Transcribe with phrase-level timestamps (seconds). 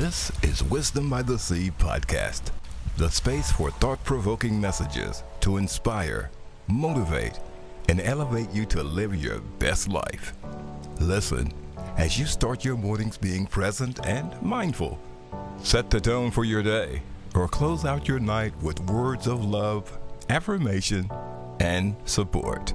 [0.00, 2.52] This is Wisdom by the Sea podcast,
[2.96, 6.30] the space for thought provoking messages to inspire,
[6.68, 7.38] motivate,
[7.90, 10.32] and elevate you to live your best life.
[11.00, 11.52] Listen
[11.98, 14.98] as you start your mornings being present and mindful.
[15.62, 17.02] Set the tone for your day
[17.34, 19.98] or close out your night with words of love,
[20.30, 21.10] affirmation,
[21.60, 22.72] and support.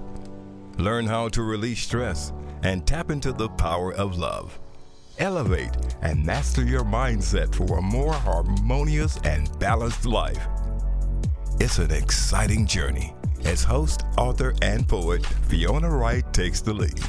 [0.77, 2.31] Learn how to release stress
[2.61, 4.59] and tap into the power of love.
[5.17, 5.71] Elevate
[6.01, 10.45] and master your mindset for a more harmonious and balanced life.
[11.59, 13.13] It's an exciting journey
[13.45, 17.01] as host, author, and poet Fiona Wright takes the lead.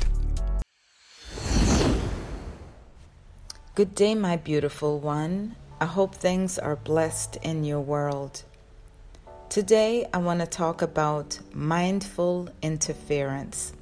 [3.74, 5.56] Good day, my beautiful one.
[5.80, 8.44] I hope things are blessed in your world.
[9.48, 13.72] Today, I want to talk about mindful interference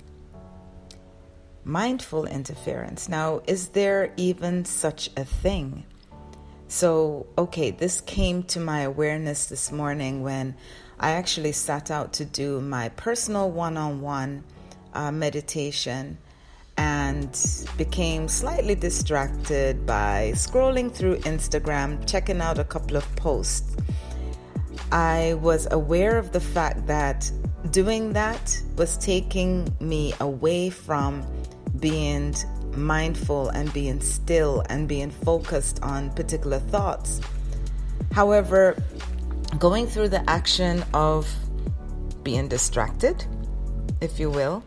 [1.64, 3.08] mindful interference.
[3.08, 5.84] Now, is there even such a thing?
[6.68, 10.56] So, okay, this came to my awareness this morning when
[10.98, 14.44] I actually sat out to do my personal one on one
[14.94, 16.18] meditation
[16.76, 17.38] and
[17.76, 23.76] became slightly distracted by scrolling through Instagram, checking out a couple of posts.
[24.90, 27.30] I was aware of the fact that
[27.70, 31.24] doing that was taking me away from
[31.84, 32.34] being
[32.74, 37.20] mindful and being still and being focused on particular thoughts.
[38.10, 38.74] However,
[39.58, 41.30] going through the action of
[42.22, 43.26] being distracted,
[44.00, 44.64] if you will,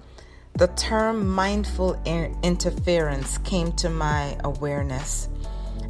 [0.59, 1.99] the term mindful
[2.43, 5.27] interference came to my awareness.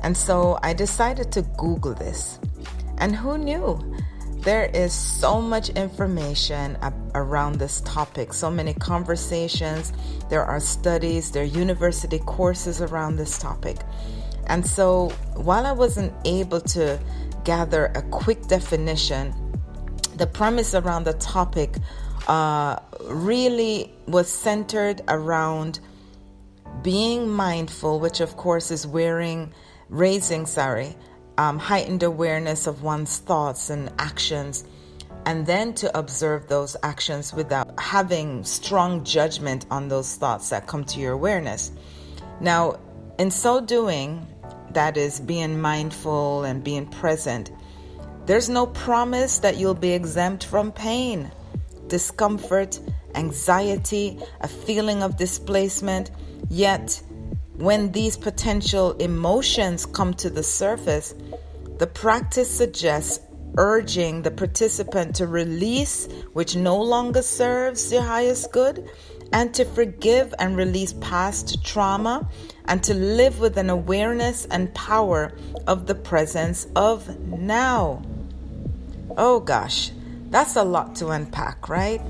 [0.03, 2.39] And so I decided to Google this.
[2.99, 3.97] And who knew?
[4.47, 6.77] There is so much information
[7.13, 9.91] around this topic, so many conversations.
[10.29, 13.75] There are studies, there are university courses around this topic.
[14.45, 16.97] And so while I wasn't able to
[17.43, 19.33] gather a quick definition,
[20.15, 21.75] the premise around the topic
[22.29, 25.81] uh, really was centered around
[26.83, 29.51] being mindful, which of course is wearing,
[29.89, 30.95] raising, sorry,
[31.37, 34.63] um, heightened awareness of one's thoughts and actions,
[35.25, 40.83] and then to observe those actions without having strong judgment on those thoughts that come
[40.85, 41.71] to your awareness.
[42.39, 42.79] Now,
[43.19, 44.25] in so doing,
[44.71, 47.51] that is being mindful and being present,
[48.25, 51.31] there's no promise that you'll be exempt from pain,
[51.87, 52.79] discomfort,
[53.15, 56.11] anxiety, a feeling of displacement.
[56.49, 57.01] Yet,
[57.57, 61.15] when these potential emotions come to the surface,
[61.79, 63.19] the practice suggests
[63.57, 68.87] urging the participant to release which no longer serves the highest good
[69.33, 72.29] and to forgive and release past trauma
[72.65, 75.33] and to live with an awareness and power
[75.65, 78.01] of the presence of now.
[79.17, 79.91] Oh gosh,
[80.29, 82.01] that's a lot to unpack, right?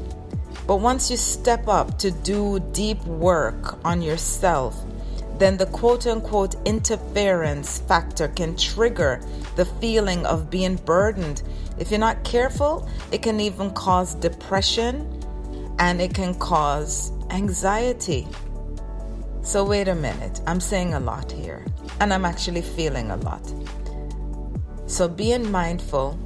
[0.68, 4.84] But once you step up to do deep work on yourself,
[5.40, 9.22] then the quote unquote interference factor can trigger
[9.56, 11.44] the feeling of being burdened.
[11.78, 15.24] If you're not careful, it can even cause depression
[15.80, 18.28] and it can cause anxiety.
[19.42, 21.66] So, wait a minute, I'm saying a lot here,
[22.02, 23.54] and I'm actually feeling a lot.
[24.88, 26.20] So, being mindful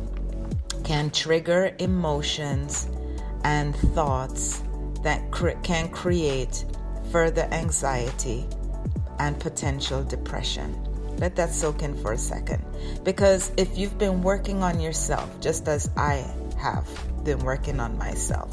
[0.83, 2.87] can trigger emotions
[3.43, 4.63] and thoughts
[5.03, 5.21] that
[5.63, 6.65] can create
[7.11, 8.47] further anxiety
[9.21, 10.75] and potential depression.
[11.17, 12.65] Let that soak in for a second.
[13.03, 16.25] Because if you've been working on yourself, just as I
[16.57, 16.87] have
[17.23, 18.51] been working on myself,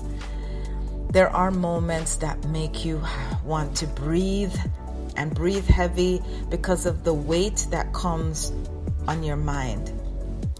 [1.11, 3.03] there are moments that make you
[3.45, 4.55] want to breathe
[5.17, 6.21] and breathe heavy
[6.51, 8.53] because of the weight that comes
[9.09, 9.91] on your mind.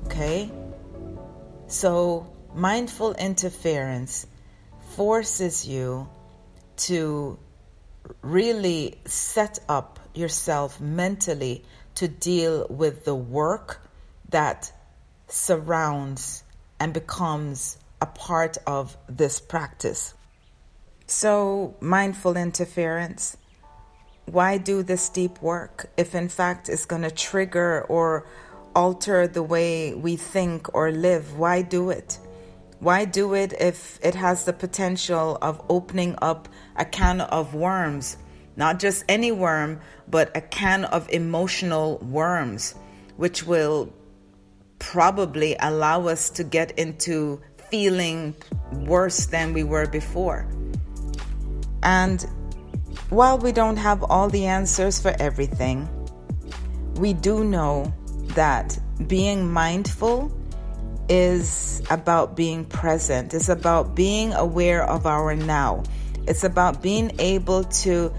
[0.07, 0.51] Okay?
[1.67, 4.27] So, mindful interference
[4.97, 6.09] forces you
[6.89, 7.39] to
[8.23, 11.65] really set up yourself mentally
[11.95, 13.81] to deal with the work
[14.29, 14.73] that
[15.29, 16.43] surrounds
[16.81, 20.15] and becomes a part of this practice.
[21.07, 23.37] So, mindful interference.
[24.27, 28.27] Why do this deep work if, in fact, it's going to trigger or
[28.77, 31.39] alter the way we think or live?
[31.39, 32.19] Why do it?
[32.81, 38.17] Why do it if it has the potential of opening up a can of worms?
[38.57, 42.77] Not just any worm, but a can of emotional worms,
[43.17, 43.93] which will
[44.79, 48.37] probably allow us to get into feeling
[48.73, 50.47] worse than we were before.
[51.83, 52.25] And
[53.11, 55.89] while we don't have all the answers for everything,
[56.95, 57.93] we do know
[58.35, 58.79] that
[59.09, 60.33] being mindful
[61.09, 65.83] is about being present, it's about being aware of our now,
[66.27, 68.13] it's about being able to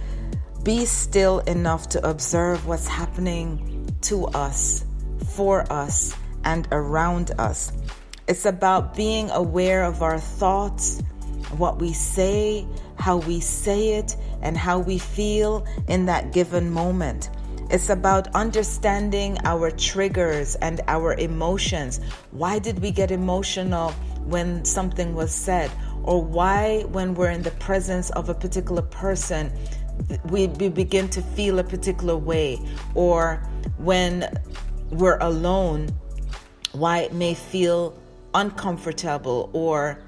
[0.63, 4.85] be still enough to observe what's happening to us,
[5.35, 7.71] for us, and around us.
[8.27, 11.01] It's about being aware of our thoughts,
[11.57, 12.65] what we say,
[12.97, 17.29] how we say it, and how we feel in that given moment.
[17.69, 21.99] It's about understanding our triggers and our emotions.
[22.31, 23.91] Why did we get emotional
[24.25, 25.69] when something was said?
[26.01, 29.51] Or why, when we're in the presence of a particular person,
[30.25, 32.59] we, we begin to feel a particular way?
[32.95, 33.35] Or
[33.77, 34.35] when
[34.89, 35.89] we're alone,
[36.71, 37.95] why it may feel
[38.33, 40.01] uncomfortable or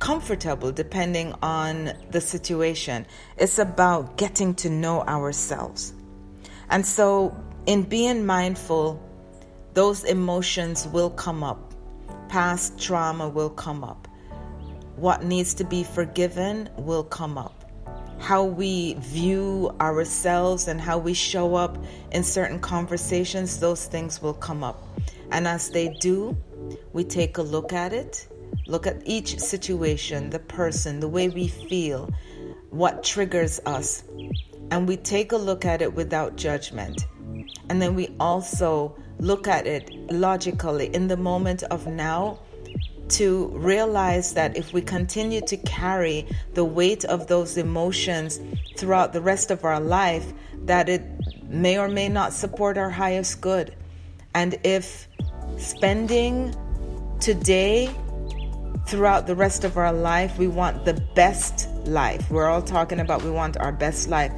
[0.00, 3.06] comfortable depending on the situation.
[3.38, 5.94] It's about getting to know ourselves.
[6.70, 7.36] And so,
[7.66, 9.02] in being mindful,
[9.74, 11.74] those emotions will come up.
[12.28, 14.06] Past trauma will come up.
[14.96, 17.64] What needs to be forgiven will come up.
[18.18, 21.76] How we view ourselves and how we show up
[22.12, 24.80] in certain conversations, those things will come up.
[25.32, 26.36] And as they do,
[26.92, 28.28] we take a look at it,
[28.66, 32.10] look at each situation, the person, the way we feel,
[32.70, 34.04] what triggers us,
[34.70, 37.06] and we take a look at it without judgment.
[37.68, 42.40] And then we also look at it logically in the moment of now
[43.10, 48.40] to realize that if we continue to carry the weight of those emotions
[48.76, 50.32] throughout the rest of our life,
[50.64, 51.02] that it
[51.48, 53.74] may or may not support our highest good.
[54.34, 55.08] And if
[55.58, 56.54] spending
[57.18, 57.90] today
[58.86, 62.30] throughout the rest of our life, we want the best life.
[62.30, 64.32] We're all talking about we want our best life.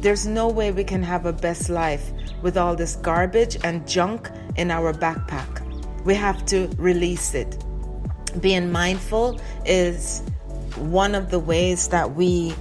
[0.00, 2.10] There's no way we can have a best life
[2.42, 5.64] with all this garbage and junk in our backpack.
[6.04, 7.62] We have to release it.
[8.40, 10.22] Being mindful is
[10.76, 12.54] one of the ways that we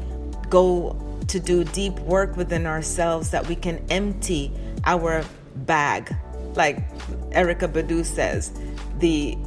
[0.49, 0.95] go
[1.27, 4.51] to do deep work within ourselves that we can empty
[4.85, 5.23] our
[5.55, 6.15] bag.
[6.55, 6.89] Like
[7.31, 8.51] Erykah Badu says,
[8.99, 9.37] the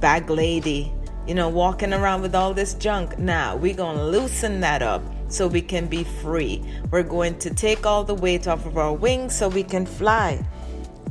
[0.00, 0.92] bag lady,
[1.26, 3.18] you know, walking around with all this junk.
[3.18, 6.62] Now, we're going to loosen that up so we can be free.
[6.90, 10.46] We're going to take all the weight off of our wings so we can fly.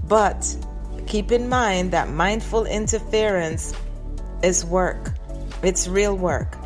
[0.07, 0.56] But
[1.07, 3.74] keep in mind that mindful interference
[4.44, 5.13] is work,
[5.62, 6.57] it's real work.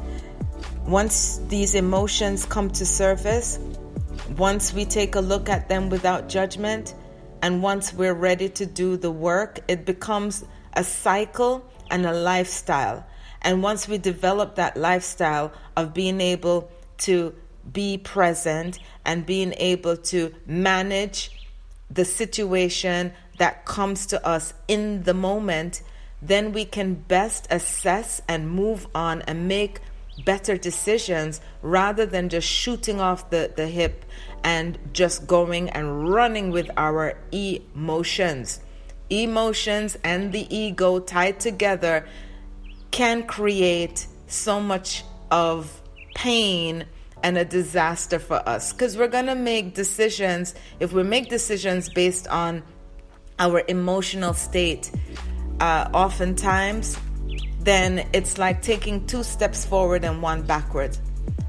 [0.86, 3.60] Once these emotions come to surface,
[4.38, 6.94] once we take a look at them without judgment,
[7.42, 10.44] and once we're ready to do the work, it becomes
[10.74, 13.06] a cycle and a lifestyle.
[13.42, 17.34] And once we develop that lifestyle of being able to
[17.72, 21.32] be present and being able to manage
[21.90, 25.82] the situation that comes to us in the moment,
[26.22, 29.80] then we can best assess and move on and make
[30.26, 34.04] better decisions rather than just shooting off the, the hip
[34.44, 38.60] and just going and running with our emotions.
[39.10, 42.06] Emotions and the ego tied together
[42.92, 45.82] can create so much of
[46.16, 46.86] pain
[47.24, 48.74] and a disaster for us.
[48.74, 52.64] Because we're going to make decisions if we make decisions based on
[53.40, 54.92] our emotional state
[55.60, 56.98] uh, oftentimes
[57.68, 60.98] then it's like taking two steps forward and one backward.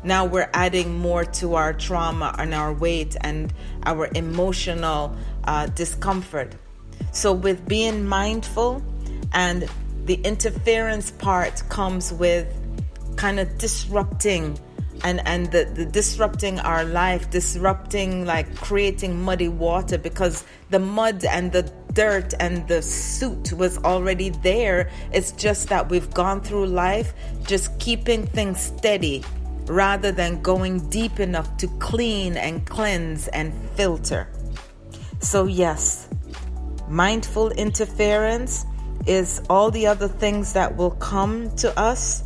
[0.02, 3.54] Now we're adding more to our trauma and our weight and
[3.85, 5.14] our emotional
[5.45, 6.57] uh, discomfort.
[7.12, 8.83] So with being mindful
[9.33, 9.68] and
[10.08, 12.48] the interference part comes with
[13.16, 14.58] kind of disrupting
[15.04, 21.26] and and the, the disrupting our life disrupting like creating muddy water because the mud
[21.26, 21.62] and the
[21.92, 24.90] dirt and the soot was already there.
[25.12, 27.12] It's just that we've gone through life
[27.46, 29.22] just keeping things steady
[29.66, 34.26] rather than going deep enough to clean and cleanse and filter.
[35.20, 36.08] So yes
[36.88, 38.64] mindful interference
[39.08, 42.24] is all the other things that will come to us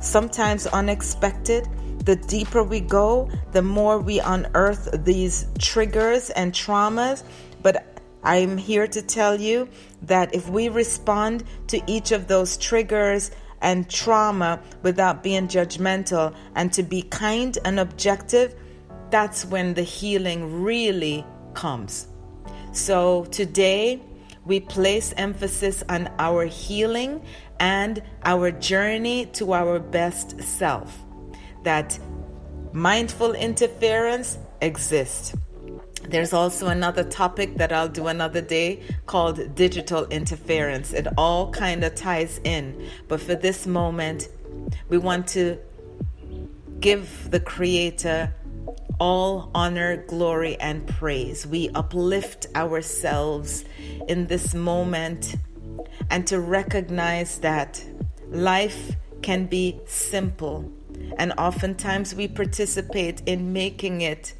[0.00, 1.68] sometimes unexpected
[2.04, 7.22] the deeper we go, the more we unearth these triggers and traumas.
[7.62, 9.68] But I'm here to tell you
[10.02, 16.72] that if we respond to each of those triggers and trauma without being judgmental and
[16.72, 18.54] to be kind and objective,
[19.10, 22.06] that's when the healing really comes.
[22.72, 24.00] So today,
[24.44, 27.22] we place emphasis on our healing
[27.58, 30.98] and our journey to our best self
[31.62, 31.98] that
[32.72, 35.34] mindful interference exists.
[36.08, 40.92] There's also another topic that I'll do another day called digital interference.
[40.92, 44.28] It all kind of ties in, but for this moment,
[44.88, 45.58] we want to
[46.80, 48.34] give the Creator
[48.98, 51.46] all honor, glory, and praise.
[51.46, 53.64] We uplift ourselves
[54.08, 55.36] in this moment
[56.10, 57.84] and to recognize that
[58.28, 60.70] life can be simple,
[61.18, 64.34] and oftentimes we participate in making it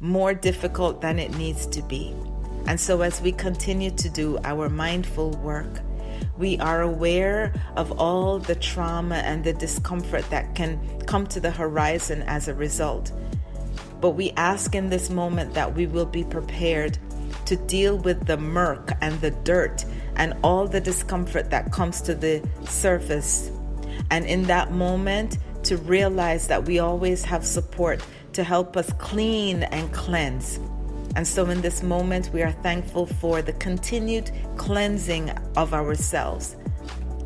[0.00, 2.14] more difficult than it needs to be.
[2.66, 5.80] And so, as we continue to do our mindful work,
[6.36, 11.50] we are aware of all the trauma and the discomfort that can come to the
[11.50, 13.12] horizon as a result.
[14.00, 16.98] But we ask in this moment that we will be prepared
[17.46, 19.84] to deal with the murk and the dirt
[20.16, 23.50] and all the discomfort that comes to the surface.
[24.10, 29.64] And in that moment, to realize that we always have support to help us clean
[29.64, 30.58] and cleanse.
[31.16, 36.56] And so, in this moment, we are thankful for the continued cleansing of ourselves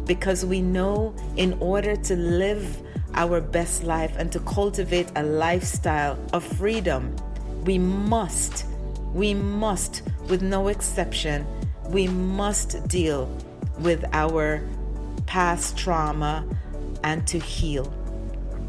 [0.06, 2.80] because we know in order to live
[3.14, 7.14] our best life and to cultivate a lifestyle of freedom,
[7.64, 8.66] we must,
[9.12, 11.46] we must, with no exception,
[11.88, 13.26] we must deal
[13.78, 14.62] with our
[15.26, 16.44] past trauma
[17.04, 17.92] and to heal.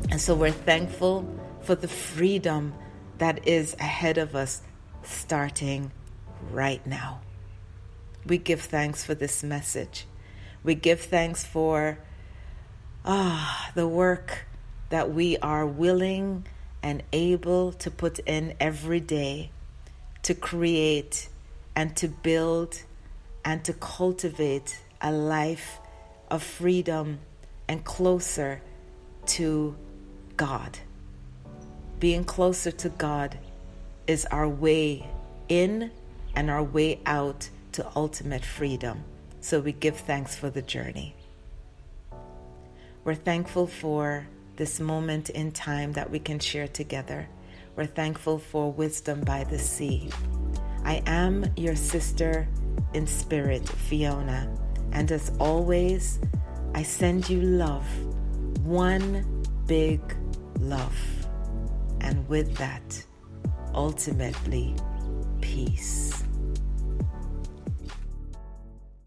[0.09, 1.27] And so we're thankful
[1.61, 2.73] for the freedom
[3.19, 4.61] that is ahead of us
[5.03, 5.91] starting
[6.51, 7.21] right now.
[8.25, 10.05] We give thanks for this message.
[10.63, 11.99] We give thanks for
[13.05, 14.45] ah the work
[14.89, 16.45] that we are willing
[16.81, 19.49] and able to put in every day
[20.21, 21.29] to create
[21.75, 22.83] and to build
[23.43, 25.79] and to cultivate a life
[26.29, 27.19] of freedom
[27.67, 28.61] and closer
[29.25, 29.75] to
[30.37, 30.79] God.
[31.99, 33.37] Being closer to God
[34.07, 35.07] is our way
[35.49, 35.91] in
[36.35, 39.03] and our way out to ultimate freedom.
[39.41, 41.15] So we give thanks for the journey.
[43.03, 47.27] We're thankful for this moment in time that we can share together.
[47.75, 50.09] We're thankful for wisdom by the sea.
[50.85, 52.47] I am your sister
[52.93, 54.55] in spirit, Fiona,
[54.93, 56.19] and as always,
[56.75, 57.85] I send you love,
[58.63, 59.99] one big
[60.59, 60.97] love.
[61.99, 63.03] And with that,
[63.73, 64.75] ultimately,
[65.41, 66.22] peace.